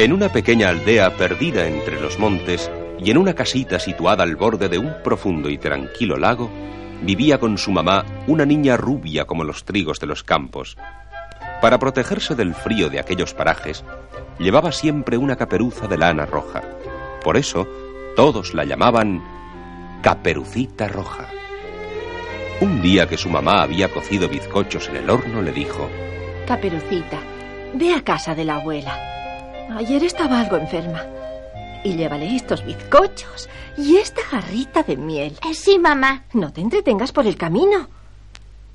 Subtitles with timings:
[0.00, 4.70] En una pequeña aldea perdida entre los montes y en una casita situada al borde
[4.70, 6.50] de un profundo y tranquilo lago,
[7.02, 10.78] vivía con su mamá una niña rubia como los trigos de los campos.
[11.60, 13.84] Para protegerse del frío de aquellos parajes,
[14.38, 16.62] llevaba siempre una caperuza de lana roja.
[17.22, 17.68] Por eso,
[18.16, 19.22] todos la llamaban
[20.00, 21.28] Caperucita Roja.
[22.62, 25.90] Un día que su mamá había cocido bizcochos en el horno, le dijo,
[26.46, 27.18] Caperucita,
[27.74, 29.09] ve a casa de la abuela.
[29.76, 31.04] Ayer estaba algo enferma.
[31.84, 33.48] Y llévale estos bizcochos
[33.78, 35.38] y esta jarrita de miel.
[35.48, 36.24] Eh, sí, mamá.
[36.32, 37.88] No te entretengas por el camino.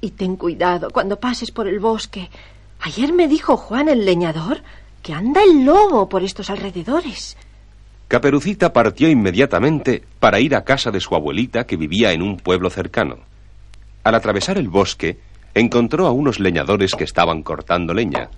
[0.01, 2.29] Y ten cuidado cuando pases por el bosque.
[2.81, 4.61] Ayer me dijo Juan el leñador
[5.03, 7.37] que anda el lobo por estos alrededores.
[8.07, 12.69] Caperucita partió inmediatamente para ir a casa de su abuelita que vivía en un pueblo
[12.69, 13.17] cercano.
[14.03, 15.19] Al atravesar el bosque,
[15.53, 18.29] encontró a unos leñadores que estaban cortando leña.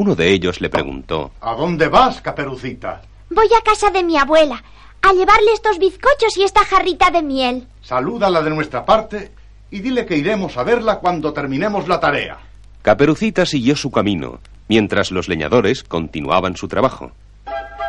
[0.00, 3.02] Uno de ellos le preguntó ¿A dónde vas, Caperucita?
[3.28, 4.64] Voy a casa de mi abuela,
[5.02, 7.68] a llevarle estos bizcochos y esta jarrita de miel.
[7.82, 9.30] Salúdala de nuestra parte
[9.70, 12.38] y dile que iremos a verla cuando terminemos la tarea.
[12.80, 17.12] Caperucita siguió su camino, mientras los leñadores continuaban su trabajo.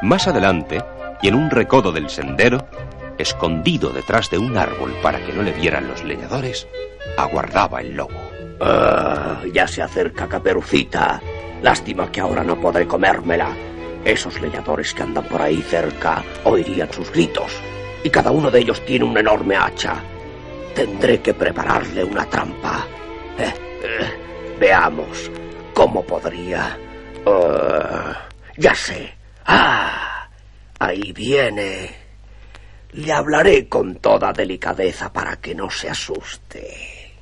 [0.01, 0.83] Más adelante,
[1.21, 2.67] y en un recodo del sendero,
[3.19, 6.67] escondido detrás de un árbol para que no le vieran los leñadores,
[7.17, 8.19] aguardaba el lobo.
[8.59, 11.21] Ah, ya se acerca Caperucita.
[11.61, 13.55] Lástima que ahora no podré comérmela.
[14.03, 17.51] Esos leñadores que andan por ahí cerca oirían sus gritos.
[18.03, 19.95] Y cada uno de ellos tiene una enorme hacha.
[20.73, 22.85] Tendré que prepararle una trampa.
[23.37, 23.53] Eh,
[23.83, 25.29] eh, veamos
[25.73, 26.77] cómo podría.
[27.27, 29.13] Ah, ya sé.
[29.45, 30.27] Ah,
[30.79, 31.95] ahí viene.
[32.93, 37.13] Le hablaré con toda delicadeza para que no se asuste.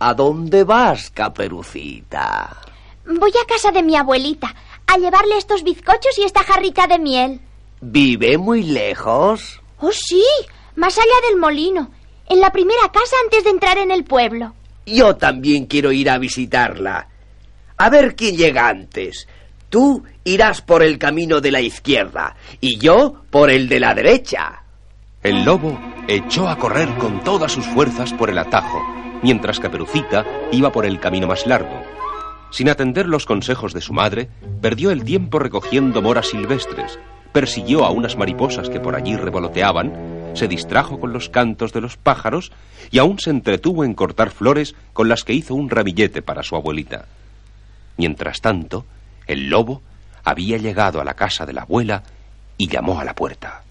[0.00, 2.71] ¿A dónde vas, Caperucita?
[3.06, 4.54] Voy a casa de mi abuelita,
[4.86, 7.40] a llevarle estos bizcochos y esta jarrita de miel.
[7.80, 9.60] ¿Vive muy lejos?
[9.78, 10.24] Oh, sí,
[10.76, 11.90] más allá del molino,
[12.28, 14.54] en la primera casa antes de entrar en el pueblo.
[14.86, 17.08] Yo también quiero ir a visitarla.
[17.76, 19.26] A ver quién llega antes.
[19.68, 24.62] Tú irás por el camino de la izquierda y yo por el de la derecha.
[25.22, 28.80] El lobo echó a correr con todas sus fuerzas por el atajo,
[29.22, 31.82] mientras Caperucita iba por el camino más largo.
[32.52, 34.28] Sin atender los consejos de su madre,
[34.60, 36.98] perdió el tiempo recogiendo moras silvestres,
[37.32, 41.96] persiguió a unas mariposas que por allí revoloteaban, se distrajo con los cantos de los
[41.96, 42.52] pájaros
[42.90, 46.54] y aún se entretuvo en cortar flores con las que hizo un ramillete para su
[46.54, 47.06] abuelita.
[47.96, 48.84] Mientras tanto,
[49.26, 49.80] el lobo
[50.22, 52.02] había llegado a la casa de la abuela
[52.58, 53.62] y llamó a la puerta.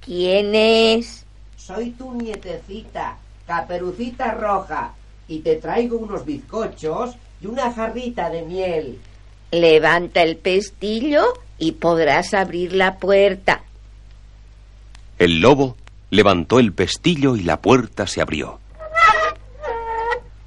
[0.00, 1.26] ¿Quién es?
[1.58, 4.94] Soy tu nietecita, Caperucita Roja,
[5.28, 8.98] y te traigo unos bizcochos y una jarrita de miel.
[9.50, 11.24] Levanta el pestillo
[11.58, 13.60] y podrás abrir la puerta.
[15.18, 15.76] El lobo
[16.08, 18.60] levantó el pestillo y la puerta se abrió.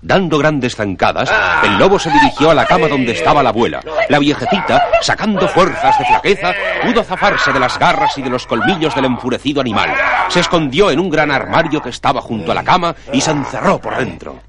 [0.02, 1.32] Dando grandes zancadas,
[1.64, 3.82] el lobo se dirigió a la cama donde estaba la abuela.
[4.10, 6.54] La viejecita, sacando fuerzas de flaqueza,
[6.84, 9.94] pudo zafarse de las garras y de los colmillos del enfurecido animal.
[10.30, 13.80] Se escondió en un gran armario que estaba junto a la cama y se encerró
[13.80, 14.40] por dentro.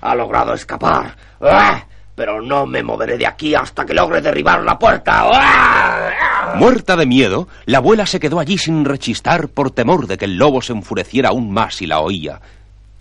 [0.00, 1.16] Ha logrado escapar.
[1.40, 1.84] Ah,
[2.14, 5.28] pero no me moveré de aquí hasta que logre derribar la puerta.
[5.32, 6.54] Ah.
[6.56, 10.36] Muerta de miedo, la abuela se quedó allí sin rechistar por temor de que el
[10.36, 12.40] lobo se enfureciera aún más si la oía.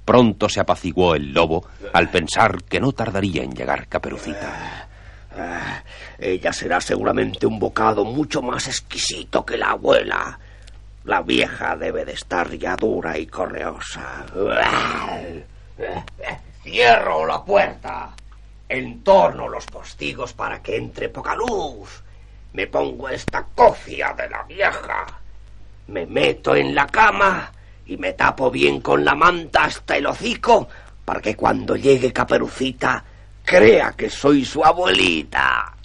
[0.05, 4.87] Pronto se apaciguó el lobo al pensar que no tardaría en llegar Caperucita.
[5.37, 5.83] Ah,
[6.17, 10.39] ella será seguramente un bocado mucho más exquisito que la abuela.
[11.05, 14.25] La vieja debe de estar ya dura y correosa.
[16.69, 18.11] Cierro la puerta.
[18.67, 22.03] Entorno los postigos para que entre poca luz.
[22.53, 25.07] Me pongo esta cofia de la vieja.
[25.87, 27.51] Me meto en la cama
[27.87, 30.67] y me tapo bien con la manta hasta el hocico
[31.03, 33.03] para que cuando llegue Caperucita
[33.43, 35.75] crea que soy su abuelita.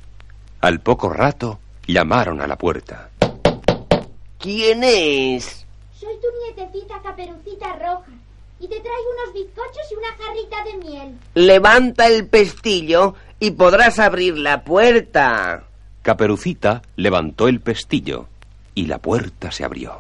[0.60, 3.08] Al poco rato llamaron a la puerta.
[4.38, 5.64] ¿Quién es?
[5.98, 8.23] Soy tu nietecita Caperucita Roja
[8.60, 11.18] y te traigo unos bizcochos y una jarrita de miel.
[11.34, 15.64] Levanta el pestillo y podrás abrir la puerta.
[16.02, 18.26] Caperucita levantó el pestillo
[18.74, 19.96] y la puerta se abrió.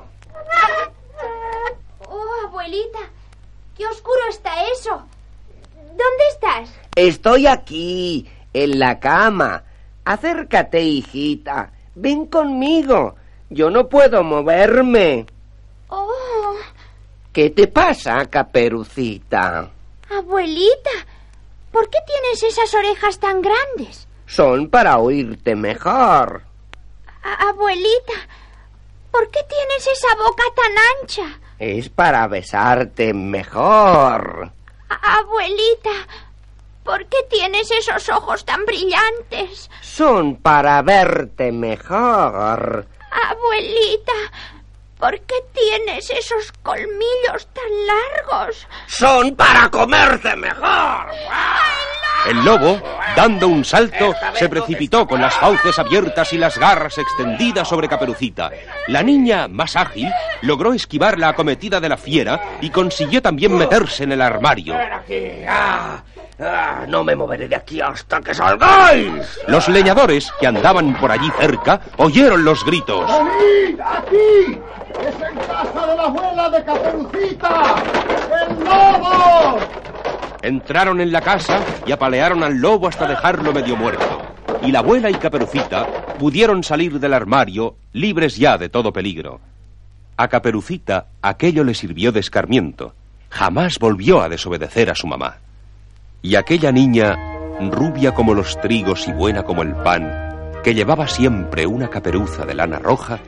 [2.08, 3.00] Oh, abuelita,
[3.76, 5.02] qué oscuro está eso.
[5.76, 6.70] ¿Dónde estás?
[6.96, 9.64] Estoy aquí, en la cama.
[10.04, 11.72] Acércate, hijita.
[11.94, 13.16] Ven conmigo.
[13.50, 15.26] Yo no puedo moverme.
[17.34, 19.68] ¿Qué te pasa, caperucita?
[20.08, 20.90] abuelita,
[21.72, 24.06] ¿por qué tienes esas orejas tan grandes?
[24.24, 26.42] Son para oírte mejor.
[27.40, 28.12] Abuelita,
[29.10, 30.72] ¿por qué tienes esa boca tan
[31.02, 31.40] ancha?
[31.58, 34.52] Es para besarte mejor.
[34.88, 35.90] Abuelita,
[36.84, 39.68] ¿por qué tienes esos ojos tan brillantes?
[39.80, 42.86] Son para verte mejor.
[43.10, 44.12] Abuelita,
[45.04, 48.66] ¿por qué tienes esos colmillos tan largos?
[48.86, 51.08] Son para comerte mejor.
[52.26, 52.80] El lobo,
[53.14, 58.50] dando un salto, se precipitó con las fauces abiertas y las garras extendidas sobre Caperucita.
[58.86, 60.10] La niña, más ágil,
[60.40, 64.74] logró esquivar la acometida de la fiera y consiguió también meterse en el armario.
[65.46, 66.02] Ah,
[66.40, 69.38] ah, no me moveré de aquí hasta que salgáis.
[69.48, 73.06] Los leñadores que andaban por allí cerca oyeron los gritos.
[73.06, 74.58] ¡Venid aquí!
[75.00, 77.82] ¡Es en casa de la abuela de Caperucita!
[78.48, 79.58] ¡El lobo!
[80.42, 84.22] Entraron en la casa y apalearon al lobo hasta dejarlo medio muerto.
[84.62, 85.86] Y la abuela y Caperucita
[86.18, 89.40] pudieron salir del armario libres ya de todo peligro.
[90.16, 92.94] A Caperucita aquello le sirvió de escarmiento.
[93.30, 95.38] Jamás volvió a desobedecer a su mamá.
[96.22, 97.16] Y aquella niña,
[97.70, 102.54] rubia como los trigos y buena como el pan, que llevaba siempre una caperuza de
[102.54, 103.18] lana roja,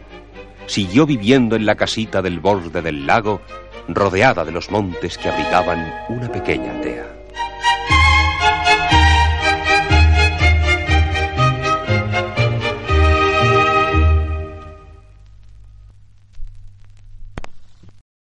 [0.66, 3.40] siguió viviendo en la casita del borde del lago,
[3.88, 7.06] rodeada de los montes que abrigaban una pequeña aldea.